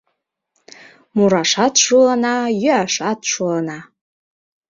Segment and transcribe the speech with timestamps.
[1.15, 3.79] Мурашат шуына, йӱашат шуына.